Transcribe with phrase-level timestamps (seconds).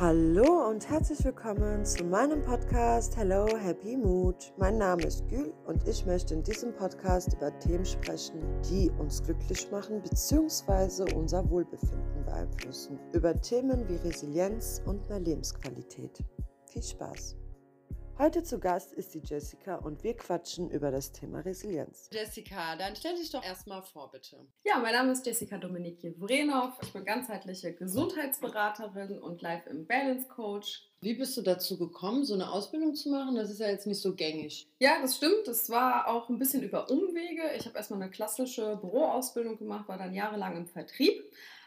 [0.00, 4.50] Hallo und herzlich willkommen zu meinem Podcast Hello Happy Mood.
[4.56, 8.40] Mein Name ist Gül und ich möchte in diesem Podcast über Themen sprechen,
[8.70, 11.12] die uns glücklich machen bzw.
[11.14, 12.98] unser Wohlbefinden beeinflussen.
[13.12, 16.24] Über Themen wie Resilienz und mehr Lebensqualität.
[16.64, 17.39] Viel Spaß!
[18.20, 22.10] Heute zu Gast ist die Jessica und wir quatschen über das Thema Resilienz.
[22.12, 24.46] Jessica, dann stell dich doch erstmal vor, bitte.
[24.62, 26.74] Ja, mein Name ist Jessica Dominik Jevrenov.
[26.82, 30.86] Ich bin ganzheitliche Gesundheitsberaterin und Life Imbalance Coach.
[31.00, 33.36] Wie bist du dazu gekommen, so eine Ausbildung zu machen?
[33.36, 34.68] Das ist ja jetzt nicht so gängig.
[34.80, 35.46] Ja, das stimmt.
[35.46, 37.40] Das war auch ein bisschen über Umwege.
[37.56, 41.24] Ich habe erstmal eine klassische Büroausbildung gemacht, war dann jahrelang im Vertrieb,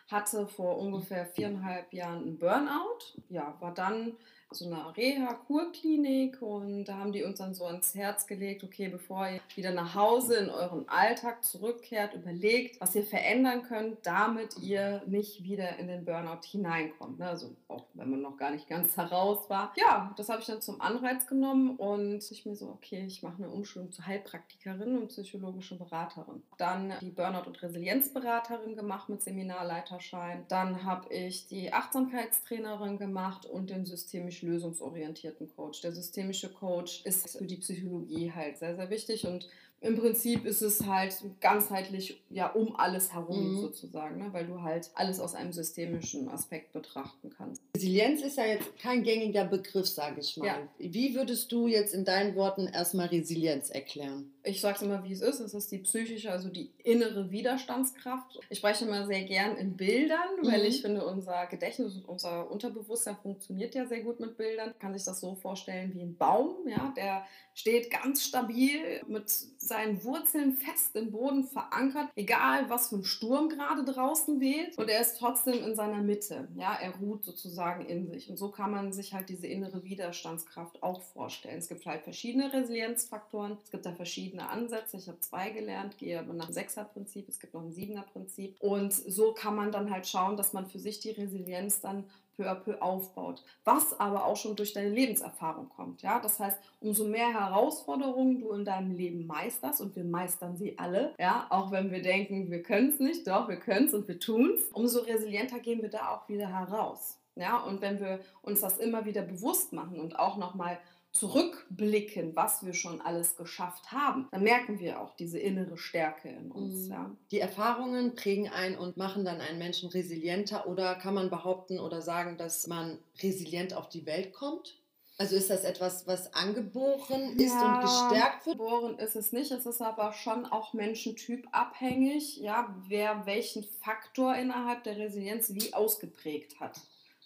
[0.08, 3.00] hatte vor ungefähr viereinhalb Jahren einen Burnout.
[3.30, 4.18] Ja, war dann
[4.52, 9.28] so einer Reha-Kurklinik und da haben die uns dann so ans Herz gelegt, okay, bevor
[9.28, 15.02] ihr wieder nach Hause in euren Alltag zurückkehrt, überlegt, was ihr verändern könnt, damit ihr
[15.08, 17.20] nicht wieder in den Burnout hineinkommt.
[17.20, 17.28] Ne?
[17.28, 19.74] Also auch wenn man noch gar nicht ganz heraus war.
[19.76, 23.38] Ja, das habe ich dann zum Anreiz genommen und ich mir so, okay, ich mache
[23.38, 26.44] eine Umschulung zur Heilpraktikerin und psychologische Beraterin.
[26.58, 30.46] Dann die Burnout- und Resilienzberaterin gemacht mit Seminarleiterschein.
[30.48, 35.82] Dann habe ich die Achtsamkeitstrainerin gemacht und den systemischen lösungsorientierten Coach.
[35.82, 39.48] Der systemische Coach ist für die Psychologie halt sehr, sehr wichtig und
[39.84, 43.62] im Prinzip ist es halt ganzheitlich ja um alles herum mhm.
[43.62, 44.32] sozusagen, ne?
[44.32, 47.62] weil du halt alles aus einem systemischen Aspekt betrachten kannst.
[47.76, 50.46] Resilienz ist ja jetzt kein gängiger Begriff, sage ich mal.
[50.46, 50.68] Ja.
[50.78, 54.33] Wie würdest du jetzt in deinen Worten erstmal Resilienz erklären?
[54.44, 55.40] Ich sage es immer, wie es ist.
[55.40, 58.40] Es ist die psychische, also die innere Widerstandskraft.
[58.50, 60.48] Ich spreche immer sehr gern in Bildern, mhm.
[60.48, 64.70] weil ich finde, unser Gedächtnis und unser Unterbewusstsein funktioniert ja sehr gut mit Bildern.
[64.70, 69.30] Man kann sich das so vorstellen wie ein Baum, ja, der steht ganz stabil mit
[69.30, 74.78] seinen Wurzeln fest im Boden verankert, egal was für ein Sturm gerade draußen weht.
[74.78, 76.48] Und er ist trotzdem in seiner Mitte.
[76.56, 78.30] Ja, er ruht sozusagen in sich.
[78.30, 81.60] Und so kann man sich halt diese innere Widerstandskraft auch vorstellen.
[81.60, 83.58] Es gibt halt verschiedene Resilienzfaktoren.
[83.64, 84.98] Es gibt da verschiedene Ansätze.
[84.98, 87.30] Ich habe zwei gelernt, gehe aber nach dem Sechser-Prinzip.
[87.30, 88.56] Es gibt noch ein Siebener-Prinzip.
[88.60, 92.06] Und so kann man dann halt schauen, dass man für sich die Resilienz dann
[92.36, 93.44] peu à peu aufbaut.
[93.64, 96.02] Was aber auch schon durch deine Lebenserfahrung kommt.
[96.02, 96.20] Ja?
[96.20, 101.14] Das heißt, umso mehr Herausforderungen du in deinem Leben meisterst, und wir meistern sie alle,
[101.20, 104.20] ja, auch wenn wir denken, wir können es nicht, doch, wir können es und wir
[104.20, 107.20] tun es, umso resilienter gehen wir da auch wieder heraus.
[107.36, 110.78] Ja, und wenn wir uns das immer wieder bewusst machen und auch nochmal
[111.14, 116.52] zurückblicken, was wir schon alles geschafft haben, dann merken wir auch diese innere Stärke in
[116.52, 116.88] uns.
[116.88, 116.92] Mhm.
[116.92, 117.12] Ja.
[117.32, 122.02] Die Erfahrungen prägen ein und machen dann einen Menschen resilienter oder kann man behaupten oder
[122.02, 124.76] sagen, dass man resilient auf die Welt kommt?
[125.20, 128.58] Also ist das etwas, was angeboren ist ja, und gestärkt wird?
[128.58, 129.52] Geboren ist es nicht.
[129.52, 135.72] Es ist aber schon auch Menschentyp abhängig, ja, wer welchen Faktor innerhalb der Resilienz wie
[135.76, 136.80] ausgeprägt hat.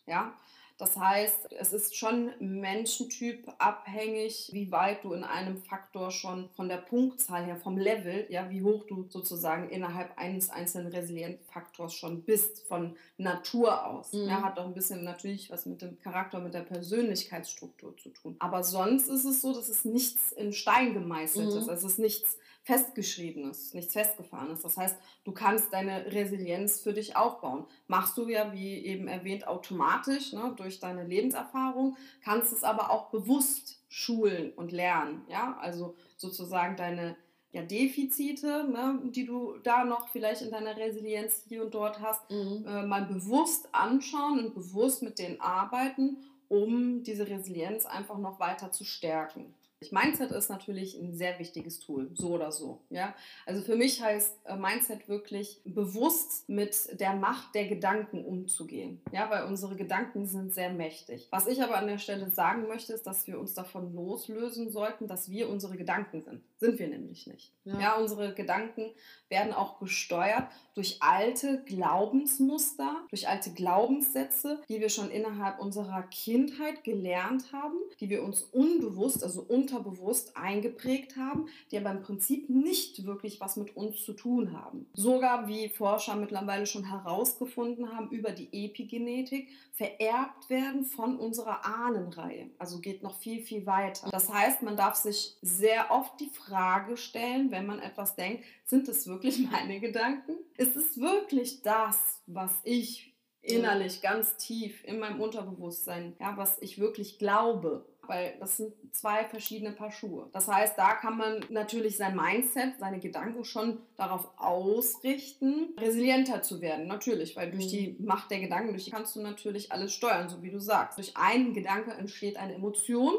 [0.06, 0.34] Ja,
[0.78, 6.70] das heißt, es ist schon Menschentyp abhängig, wie weit du in einem Faktor schon von
[6.70, 12.22] der Punktzahl her, vom Level, ja, wie hoch du sozusagen innerhalb eines einzelnen Resilienzfaktors schon
[12.22, 14.14] bist, von Natur aus.
[14.14, 14.28] Mhm.
[14.28, 18.36] Ja, hat auch ein bisschen natürlich was mit dem Charakter, mit der Persönlichkeitsstruktur zu tun.
[18.38, 21.58] Aber sonst ist es so, dass es nichts in Stein gemeißelt mhm.
[21.58, 21.70] ist.
[21.70, 24.62] Also es ist nichts festgeschriebenes, nichts festgefahrenes.
[24.62, 27.66] Das heißt, du kannst deine Resilienz für dich aufbauen.
[27.88, 33.10] Machst du ja, wie eben erwähnt, automatisch ne, durch deine Lebenserfahrung, kannst es aber auch
[33.10, 35.22] bewusst schulen und lernen.
[35.30, 37.16] Ja, also sozusagen deine
[37.54, 42.30] ja, Defizite, ne, die du da noch vielleicht in deiner Resilienz hier und dort hast,
[42.30, 42.66] mhm.
[42.68, 46.18] äh, mal bewusst anschauen und bewusst mit denen arbeiten,
[46.50, 49.56] um diese Resilienz einfach noch weiter zu stärken.
[49.92, 52.82] Mindset ist natürlich ein sehr wichtiges Tool, so oder so.
[52.90, 53.14] Ja?
[53.46, 59.02] Also für mich heißt äh, Mindset wirklich bewusst mit der Macht der Gedanken umzugehen.
[59.12, 61.28] Ja, weil unsere Gedanken sind sehr mächtig.
[61.30, 65.08] Was ich aber an der Stelle sagen möchte, ist, dass wir uns davon loslösen sollten,
[65.08, 66.42] dass wir unsere Gedanken sind.
[66.60, 67.54] Sind wir nämlich nicht.
[67.64, 68.90] Ja, ja unsere Gedanken
[69.30, 76.84] werden auch gesteuert durch alte Glaubensmuster, durch alte Glaubenssätze, die wir schon innerhalb unserer Kindheit
[76.84, 82.50] gelernt haben, die wir uns unbewusst, also un unterbewusst eingeprägt haben, die aber im Prinzip
[82.50, 84.88] nicht wirklich was mit uns zu tun haben.
[84.94, 92.50] Sogar wie Forscher mittlerweile schon herausgefunden haben über die Epigenetik, vererbt werden von unserer Ahnenreihe.
[92.58, 94.10] Also geht noch viel, viel weiter.
[94.10, 98.88] Das heißt, man darf sich sehr oft die Frage stellen, wenn man etwas denkt, sind
[98.88, 100.34] es wirklich meine Gedanken?
[100.56, 103.18] Ist es wirklich das, was ich
[103.48, 107.86] innerlich ganz tief in meinem Unterbewusstsein, ja, was ich wirklich glaube.
[108.08, 110.30] Weil das sind zwei verschiedene Paar Schuhe.
[110.34, 116.62] Das heißt, da kann man natürlich sein Mindset, seine Gedanken schon darauf ausrichten, resilienter zu
[116.62, 116.88] werden.
[116.88, 118.06] Natürlich, weil durch die mhm.
[118.06, 120.98] Macht der Gedanken, durch die kannst du natürlich alles steuern, so wie du sagst.
[120.98, 123.14] Durch einen Gedanke entsteht eine Emotion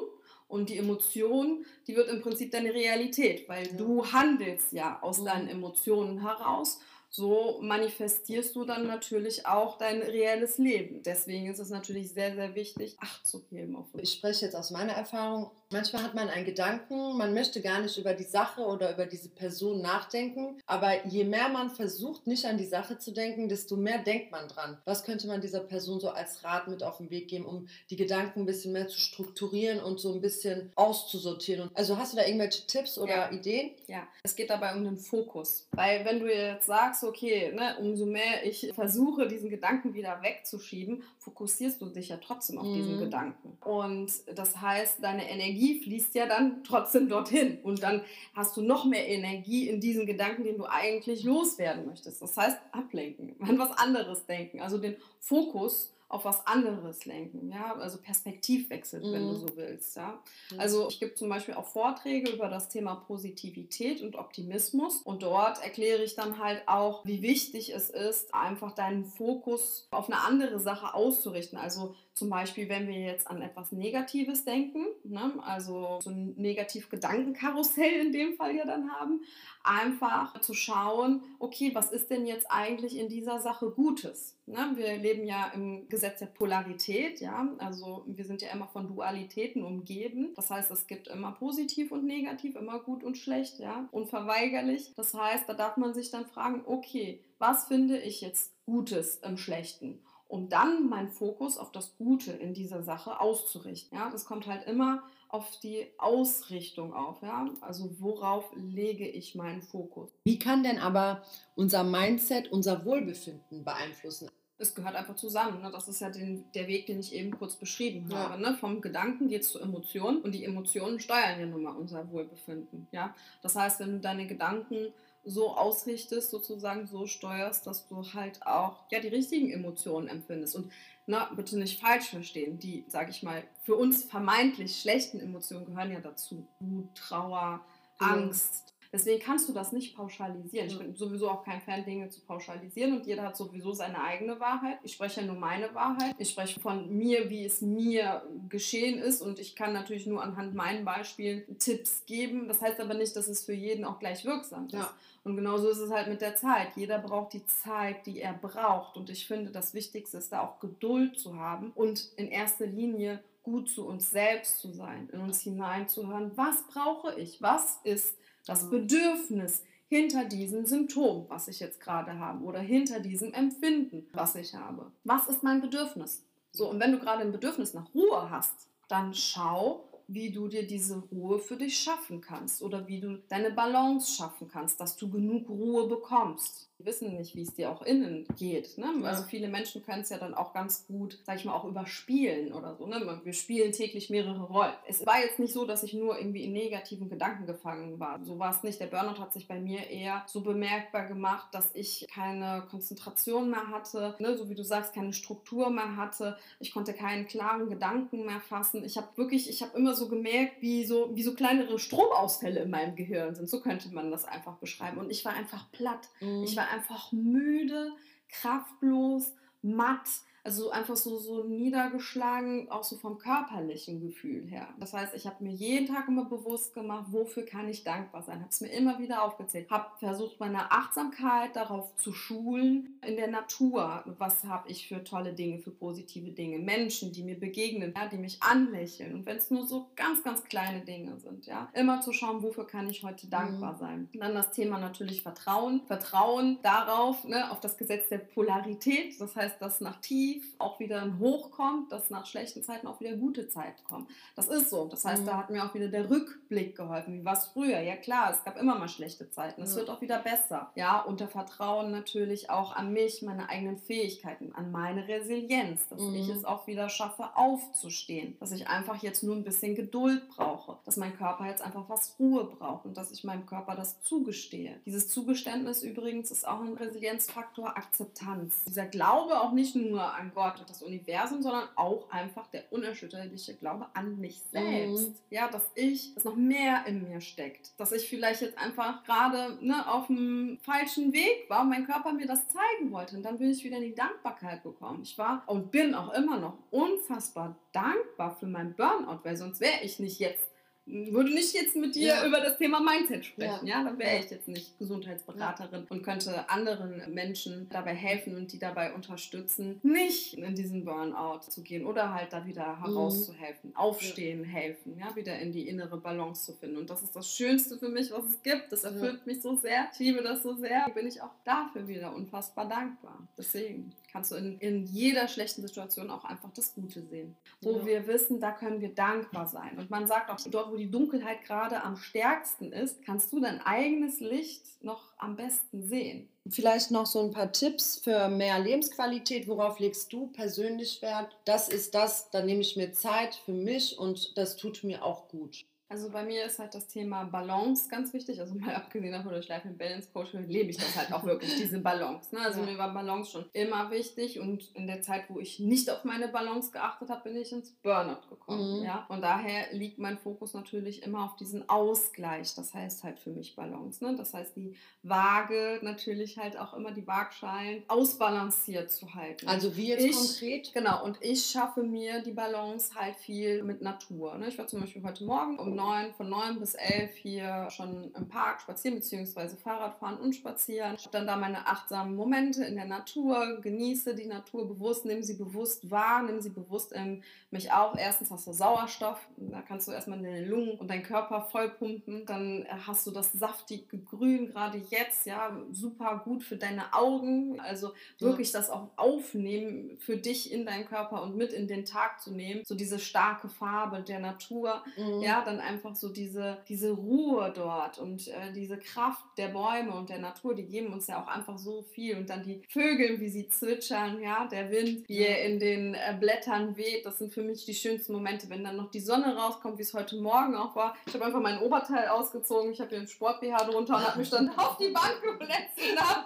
[0.49, 3.73] und die Emotion, die wird im Prinzip deine Realität, weil ja.
[3.75, 5.25] du handelst ja aus mhm.
[5.27, 11.03] deinen Emotionen heraus so manifestierst du dann natürlich auch dein reelles Leben.
[11.03, 14.03] Deswegen ist es natürlich sehr, sehr wichtig, Acht zu geben auf uns.
[14.03, 15.51] Ich spreche jetzt aus meiner Erfahrung.
[15.71, 19.29] Manchmal hat man einen Gedanken, man möchte gar nicht über die Sache oder über diese
[19.29, 23.99] Person nachdenken, aber je mehr man versucht, nicht an die Sache zu denken, desto mehr
[23.99, 24.79] denkt man dran.
[24.87, 27.97] Was könnte man dieser Person so als Rat mit auf den Weg geben, um die
[27.97, 31.71] Gedanken ein bisschen mehr zu strukturieren und so ein bisschen auszusortieren?
[31.75, 33.33] Also hast du da irgendwelche Tipps oder ja.
[33.33, 33.73] Ideen?
[33.89, 35.69] Ja, es geht dabei um den Fokus.
[35.73, 40.21] Weil wenn du jetzt sagst, sagst, okay, ne, umso mehr ich versuche, diesen Gedanken wieder
[40.23, 42.75] wegzuschieben, fokussierst du dich ja trotzdem auf mhm.
[42.75, 43.57] diesen Gedanken.
[43.65, 47.59] Und das heißt, deine Energie fließt ja dann trotzdem dorthin.
[47.63, 48.03] Und dann
[48.35, 52.23] hast du noch mehr Energie in diesen Gedanken, den du eigentlich loswerden möchtest.
[52.23, 54.61] Das heißt, ablenken, an was anderes denken.
[54.61, 59.13] Also den Fokus auf was anderes lenken, ja, also Perspektivwechsel, mhm.
[59.13, 59.37] wenn du mhm.
[59.37, 60.23] so willst, ja.
[60.51, 60.61] Mhm.
[60.61, 65.63] Also ich gebe zum Beispiel auch Vorträge über das Thema Positivität und Optimismus und dort
[65.63, 70.59] erkläre ich dann halt auch, wie wichtig es ist, einfach deinen Fokus auf eine andere
[70.61, 71.59] Sache auszurichten.
[71.59, 78.07] Also zum Beispiel, wenn wir jetzt an etwas Negatives denken, ne, also so ein Negativ-Gedankenkarussell
[78.07, 79.21] in dem Fall ja dann haben,
[79.63, 84.37] einfach zu schauen, okay, was ist denn jetzt eigentlich in dieser Sache Gutes?
[84.47, 88.87] Ne, wir leben ja im Gesetz der Polarität, ja, also wir sind ja immer von
[88.87, 90.33] Dualitäten umgeben.
[90.37, 94.93] Das heißt, es gibt immer positiv und negativ, immer gut und schlecht, ja, unverweigerlich.
[94.95, 99.37] Das heißt, da darf man sich dann fragen, okay, was finde ich jetzt Gutes im
[99.37, 99.99] Schlechten?
[100.31, 103.97] um dann meinen Fokus auf das Gute in dieser Sache auszurichten.
[103.97, 107.23] Ja, das kommt halt immer auf die Ausrichtung auf.
[107.23, 107.47] Ja?
[107.63, 110.11] Also worauf lege ich meinen Fokus?
[110.25, 111.23] Wie kann denn aber
[111.57, 114.29] unser Mindset unser Wohlbefinden beeinflussen?
[114.59, 115.63] Es gehört einfach zusammen.
[115.63, 115.71] Ne?
[115.71, 118.31] Das ist ja den, der Weg, den ich eben kurz beschrieben ja.
[118.31, 118.43] habe.
[118.43, 118.57] Ne?
[118.59, 122.89] Vom Gedanken geht es zur Emotion und die Emotionen steuern ja nun mal unser Wohlbefinden.
[122.91, 123.15] Ja?
[123.41, 124.93] Das heißt, wenn du deine Gedanken
[125.25, 130.57] so ausrichtest, sozusagen so steuerst, dass du halt auch ja die richtigen Emotionen empfindest.
[130.57, 130.73] Und
[131.07, 135.93] na, bitte nicht falsch verstehen, die, sage ich mal, für uns vermeintlich schlechten Emotionen gehören
[135.93, 136.47] ja dazu.
[136.61, 137.61] Wut, Trauer,
[137.99, 140.67] Angst, Deswegen kannst du das nicht pauschalisieren.
[140.67, 144.41] Ich bin sowieso auch kein Fan, Dinge zu pauschalisieren und jeder hat sowieso seine eigene
[144.41, 144.79] Wahrheit.
[144.83, 146.15] Ich spreche ja nur meine Wahrheit.
[146.19, 150.55] Ich spreche von mir, wie es mir geschehen ist und ich kann natürlich nur anhand
[150.55, 152.49] meinen Beispielen Tipps geben.
[152.49, 154.73] Das heißt aber nicht, dass es für jeden auch gleich wirksam ist.
[154.73, 154.91] Ja.
[155.25, 156.69] Und genauso ist es halt mit der Zeit.
[156.77, 158.97] Jeder braucht die Zeit, die er braucht.
[158.97, 163.23] Und ich finde, das Wichtigste ist da auch Geduld zu haben und in erster Linie
[163.43, 168.15] gut zu uns selbst zu sein, in uns hineinzuhören, was brauche ich, was ist
[168.49, 174.35] das Bedürfnis hinter diesem Symptom, was ich jetzt gerade habe, oder hinter diesem Empfinden, was
[174.35, 174.91] ich habe.
[175.05, 176.25] Was ist mein Bedürfnis?
[176.51, 180.67] So, und wenn du gerade ein Bedürfnis nach Ruhe hast, dann schau, wie du dir
[180.67, 185.11] diese Ruhe für dich schaffen kannst oder wie du deine Balance schaffen kannst, dass du
[185.11, 188.79] genug Ruhe bekommst wissen nicht, wie es dir auch innen geht.
[188.79, 188.87] Ne?
[189.03, 192.53] Also viele Menschen können es ja dann auch ganz gut, sag ich mal, auch überspielen
[192.53, 192.87] oder so.
[192.87, 193.21] Ne?
[193.25, 194.75] Wir spielen täglich mehrere Rollen.
[194.87, 198.23] Es war jetzt nicht so, dass ich nur irgendwie in negativen Gedanken gefangen war.
[198.25, 198.81] So war es nicht.
[198.81, 203.69] Der Burnout hat sich bei mir eher so bemerkbar gemacht, dass ich keine Konzentration mehr
[203.69, 204.37] hatte, ne?
[204.37, 206.37] so wie du sagst, keine Struktur mehr hatte.
[206.61, 208.85] Ich konnte keinen klaren Gedanken mehr fassen.
[208.85, 212.71] Ich habe wirklich, ich habe immer so gemerkt, wie so, wie so kleinere Stromausfälle in
[212.71, 213.49] meinem Gehirn sind.
[213.49, 214.99] So könnte man das einfach beschreiben.
[214.99, 216.09] Und ich war einfach platt.
[216.21, 216.45] Mhm.
[216.45, 217.93] Ich war einfach müde,
[218.29, 220.09] kraftlos, matt
[220.49, 224.67] also einfach so, so niedergeschlagen, auch so vom körperlichen Gefühl her.
[224.81, 228.37] Das heißt, ich habe mir jeden Tag immer bewusst gemacht, wofür kann ich dankbar sein.
[228.37, 229.69] Habe es mir immer wieder aufgezählt.
[229.69, 234.03] Habe versucht, meine Achtsamkeit darauf zu schulen in der Natur.
[234.17, 236.59] Was habe ich für tolle Dinge, für positive Dinge?
[236.59, 239.17] Menschen, die mir begegnen, ja, die mich anlächeln.
[239.17, 242.67] Und wenn es nur so ganz, ganz kleine Dinge sind, ja, immer zu schauen, wofür
[242.67, 243.79] kann ich heute dankbar mhm.
[243.79, 244.09] sein.
[244.15, 245.83] dann das Thema natürlich Vertrauen.
[245.87, 249.21] Vertrauen darauf, ne, auf das Gesetz der Polarität.
[249.21, 252.87] Das heißt, dass nach tief tief auch wieder ein Hoch kommt, dass nach schlechten Zeiten
[252.87, 254.07] auch wieder gute Zeiten kommen.
[254.35, 254.87] Das ist so.
[254.87, 255.27] Das heißt, mhm.
[255.27, 257.15] da hat mir auch wieder der Rückblick geholfen.
[257.21, 257.81] Wie war es früher?
[257.81, 259.63] Ja klar, es gab immer mal schlechte Zeiten.
[259.63, 259.79] Es mhm.
[259.79, 260.71] wird auch wieder besser.
[260.75, 266.15] Ja, unter Vertrauen natürlich auch an mich, meine eigenen Fähigkeiten, an meine Resilienz, dass mhm.
[266.15, 268.37] ich es auch wieder schaffe, aufzustehen.
[268.41, 270.79] Dass ich einfach jetzt nur ein bisschen Geduld brauche.
[270.85, 274.81] Dass mein Körper jetzt einfach was Ruhe braucht und dass ich meinem Körper das zugestehe.
[274.87, 278.65] Dieses Zugeständnis übrigens ist auch ein Resilienzfaktor Akzeptanz.
[278.65, 282.71] Dieser Glaube auch nicht nur an an Gott und das Universum, sondern auch einfach der
[282.73, 285.11] unerschütterliche Glaube an mich selbst.
[285.11, 285.15] Mhm.
[285.31, 287.73] Ja, dass ich, dass noch mehr in mir steckt.
[287.79, 292.13] Dass ich vielleicht jetzt einfach gerade ne, auf dem falschen Weg war und mein Körper
[292.13, 293.17] mir das zeigen wollte.
[293.17, 295.03] Und dann bin ich wieder in die Dankbarkeit gekommen.
[295.03, 299.83] Ich war und bin auch immer noch unfassbar dankbar für meinen Burnout, weil sonst wäre
[299.83, 300.49] ich nicht jetzt
[300.89, 302.27] würde nicht jetzt mit dir ja.
[302.27, 303.67] über das Thema Mindset sprechen.
[303.67, 303.85] Ja, ja?
[303.85, 308.93] dann wäre ich jetzt nicht Gesundheitsberaterin und könnte anderen Menschen dabei helfen und die dabei
[308.93, 312.85] unterstützen, nicht in diesen Burnout zu gehen oder halt da wieder mhm.
[312.85, 316.79] herauszuhelfen, aufstehen, helfen, ja, wieder in die innere Balance zu finden.
[316.79, 318.73] Und das ist das Schönste für mich, was es gibt.
[318.73, 319.89] Das erfüllt mich so sehr.
[319.93, 320.89] Ich liebe das so sehr.
[320.95, 323.19] Bin ich auch dafür wieder unfassbar dankbar.
[323.37, 327.37] Deswegen kannst du in, in jeder schlechten Situation auch einfach das Gute sehen.
[327.61, 327.87] Wo ja.
[327.87, 329.79] wir wissen, da können wir dankbar sein.
[329.79, 333.61] Und man sagt auch, dort, wo die Dunkelheit gerade am stärksten ist, kannst du dein
[333.61, 336.29] eigenes Licht noch am besten sehen.
[336.49, 339.47] Vielleicht noch so ein paar Tipps für mehr Lebensqualität.
[339.49, 341.37] Worauf legst du persönlich Wert?
[341.45, 345.29] Das ist das, da nehme ich mir Zeit für mich und das tut mir auch
[345.29, 345.65] gut.
[345.91, 348.41] Also bei mir ist halt das Thema Balance ganz wichtig.
[348.41, 351.13] Also mal abgesehen davon, dass ich Life and Balance Coach bin, lebe ich das halt
[351.13, 352.35] auch wirklich, diese Balance.
[352.35, 352.43] Ne?
[352.43, 352.67] Also ja.
[352.67, 356.29] mir war Balance schon immer wichtig und in der Zeit, wo ich nicht auf meine
[356.29, 358.81] Balance geachtet habe, bin ich ins Burnout gekommen.
[358.81, 358.85] Mhm.
[358.85, 359.07] Ja?
[359.09, 362.55] Und daher liegt mein Fokus natürlich immer auf diesen Ausgleich.
[362.55, 364.05] Das heißt halt für mich Balance.
[364.05, 364.15] Ne?
[364.15, 369.49] Das heißt die Waage natürlich halt auch immer die Waagschalen ausbalanciert zu halten.
[369.49, 370.75] Also wie jetzt ich, konkret?
[370.75, 374.37] Genau, und ich schaffe mir die Balance halt viel mit Natur.
[374.37, 374.49] Ne?
[374.49, 378.29] Ich war zum Beispiel heute Morgen um 9, von 9 bis 11 hier schon im
[378.29, 379.57] Park spazieren bzw.
[379.63, 380.97] Fahrrad fahren und spazieren.
[380.97, 385.23] Ich habe dann da meine achtsamen Momente in der Natur, genieße die Natur bewusst, nehme
[385.23, 387.97] sie bewusst wahr, nehme sie bewusst in mich auch.
[387.97, 392.27] Erstens hast du Sauerstoff, da kannst du erstmal in den Lungen und deinen Körper vollpumpen.
[392.27, 397.61] Dann hast du das saftige Grün gerade jetzt, ja, super gut für deine Augen.
[397.61, 402.21] Also wirklich das auch aufnehmen für dich in deinen Körper und mit in den Tag
[402.21, 402.63] zu nehmen.
[402.65, 405.21] So diese starke Farbe der Natur, mhm.
[405.23, 410.09] ja, dann einfach so diese, diese Ruhe dort und äh, diese Kraft der Bäume und
[410.09, 412.17] der Natur, die geben uns ja auch einfach so viel.
[412.17, 416.17] Und dann die Vögel, wie sie zwitschern, ja, der Wind, wie er in den äh,
[416.19, 419.79] Blättern weht, das sind für mich die schönsten Momente, wenn dann noch die Sonne rauskommt,
[419.79, 420.97] wie es heute Morgen auch war.
[421.07, 424.31] Ich habe einfach mein Oberteil ausgezogen, ich habe hier einen Sport-BH drunter und habe mich
[424.31, 426.25] dann auf die Bank gesetzt und habe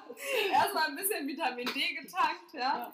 [0.52, 2.60] erstmal ein bisschen Vitamin D getankt, ja.
[2.60, 2.92] ja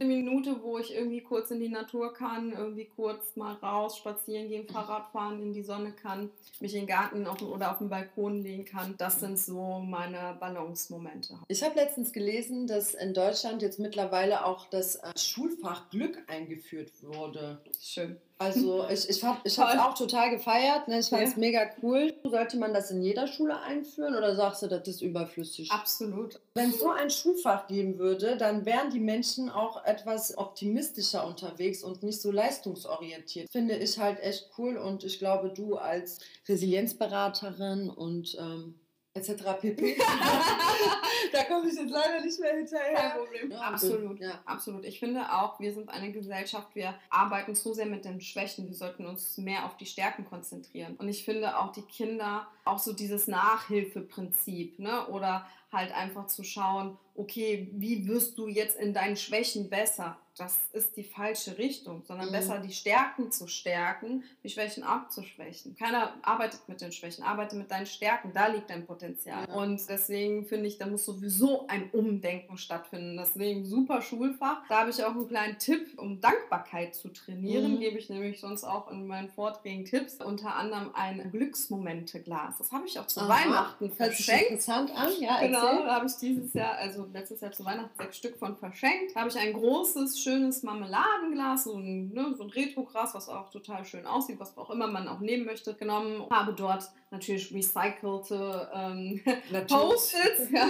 [0.00, 4.48] eine Minute, wo ich irgendwie kurz in die Natur kann, irgendwie kurz mal raus, spazieren
[4.48, 7.88] gehen, Fahrrad fahren, in die Sonne kann, mich in den Garten auf, oder auf den
[7.88, 8.94] Balkon legen kann.
[8.98, 11.38] Das sind so meine Balance-Momente.
[11.48, 16.92] Ich habe letztens gelesen, dass in Deutschland jetzt mittlerweile auch das äh, Schulfach Glück eingeführt
[17.02, 17.60] wurde.
[17.80, 18.16] Schön.
[18.38, 20.88] Also ich, ich, ich habe es auch total gefeiert.
[20.88, 20.98] Ne?
[20.98, 21.38] Ich fand es ja.
[21.38, 22.14] mega cool.
[22.24, 25.70] Sollte man das in jeder Schule einführen oder sagst du, das ist überflüssig?
[25.70, 26.40] Absolut.
[26.54, 31.82] Wenn es so ein Schulfach geben würde, dann wären die Menschen auch etwas optimistischer unterwegs
[31.82, 33.50] und nicht so leistungsorientiert.
[33.50, 38.80] Finde ich halt echt cool und ich glaube, du als Resilienzberaterin und ähm,
[39.14, 39.44] etc.
[39.60, 39.96] pp.
[41.32, 42.94] da komme ich jetzt leider nicht mehr hinterher.
[42.94, 43.50] Kein Problem.
[43.52, 44.40] Ja, absolut, ja.
[44.44, 44.84] absolut.
[44.84, 48.66] Ich finde auch, wir sind eine Gesellschaft, wir arbeiten zu sehr mit den Schwächen.
[48.66, 50.96] Wir sollten uns mehr auf die Stärken konzentrieren.
[50.96, 55.06] Und ich finde auch die Kinder, auch so dieses Nachhilfeprinzip, ne?
[55.06, 60.18] Oder halt einfach zu schauen, okay, wie wirst du jetzt in deinen Schwächen besser?
[60.36, 62.32] Das ist die falsche Richtung, sondern mhm.
[62.32, 65.76] besser die Stärken zu stärken, die Schwächen abzuschwächen.
[65.76, 69.46] Keiner arbeitet mit den Schwächen, arbeite mit deinen Stärken, da liegt dein Potenzial.
[69.48, 69.54] Ja.
[69.54, 73.16] Und deswegen finde ich, da muss sowieso ein Umdenken stattfinden.
[73.16, 74.62] Deswegen super Schulfach.
[74.68, 77.74] Da habe ich auch einen kleinen Tipp, um Dankbarkeit zu trainieren.
[77.74, 77.80] Mhm.
[77.80, 80.16] Gebe ich nämlich sonst auch in meinen Vorträgen Tipps.
[80.16, 82.58] Unter anderem ein Glücksmomente-Glas.
[82.58, 83.28] Das habe ich auch zu Aha.
[83.28, 84.50] Weihnachten verschenkt.
[84.50, 85.40] interessant an, ja.
[85.40, 89.14] Genau, da habe ich dieses Jahr, also letztes Jahr zu Weihnachten sechs Stück von verschenkt.
[89.14, 93.50] Da habe ich ein großes schönes Marmeladenglas, so ein, ne, so ein Retro-Glas, was auch
[93.50, 96.26] total schön aussieht, was auch immer man auch nehmen möchte, genommen.
[96.30, 99.20] Habe dort natürlich recycelte ähm,
[99.68, 100.66] Post-its ja,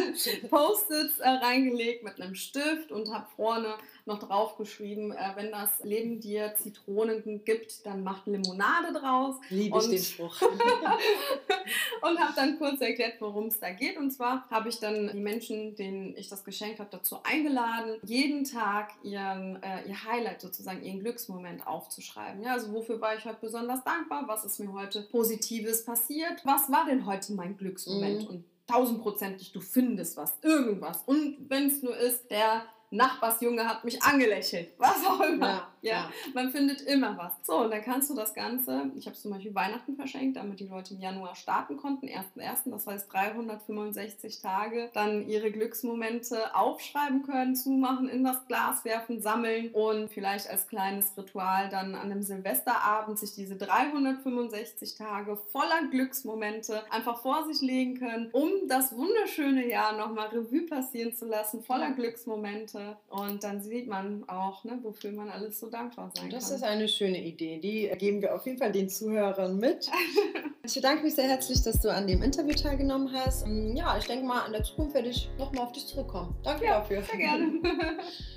[0.49, 3.75] Post äh, reingelegt mit einem Stift und habe vorne
[4.07, 9.37] noch draufgeschrieben, äh, wenn das Leben dir Zitronen gibt, dann macht Limonade draus.
[9.49, 10.43] Liebe ich den Spruch.
[12.03, 13.97] und habe dann kurz erklärt, worum es da geht.
[13.97, 18.45] Und zwar habe ich dann die Menschen, denen ich das geschenkt habe, dazu eingeladen, jeden
[18.45, 22.43] Tag ihren, äh, ihr Highlight sozusagen, ihren Glücksmoment aufzuschreiben.
[22.43, 24.25] Ja, also wofür war ich heute besonders dankbar?
[24.27, 26.34] Was ist mir heute Positives passiert?
[26.45, 28.23] Was war denn heute mein Glücksmoment?
[28.23, 28.29] Mhm.
[28.29, 31.03] Und tausendprozentig, du findest was, irgendwas.
[31.07, 35.47] Und wenn es nur ist, der Nachbarsjunge hat mich angelächelt, was auch immer.
[35.47, 35.93] Ja, ja.
[35.93, 37.33] ja, man findet immer was.
[37.43, 40.67] So, und dann kannst du das Ganze, ich habe zum Beispiel Weihnachten verschenkt, damit die
[40.67, 47.55] Leute im Januar starten konnten, 1.1., das heißt 365 Tage, dann ihre Glücksmomente aufschreiben können,
[47.57, 53.19] zumachen, in das Glas werfen, sammeln und vielleicht als kleines Ritual dann an einem Silvesterabend
[53.19, 59.97] sich diese 365 Tage voller Glücksmomente einfach vor sich legen können, um das wunderschöne Jahr
[59.97, 62.74] nochmal Revue passieren zu lassen, voller Glücksmomente.
[63.09, 66.51] Und dann sieht man auch, ne, wofür man alles so dankbar sein das kann.
[66.51, 67.59] Das ist eine schöne Idee.
[67.59, 69.91] Die geben wir auf jeden Fall den Zuhörern mit.
[70.63, 73.47] ich bedanke mich sehr herzlich, dass du an dem Interview teilgenommen hast.
[73.75, 76.35] Ja, ich denke mal, in der Zukunft werde ich nochmal auf dich zurückkommen.
[76.43, 77.03] Danke ja, dafür.
[77.03, 77.61] Sehr gerne.